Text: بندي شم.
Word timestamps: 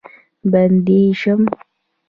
بندي 0.51 1.01
شم. 1.21 1.41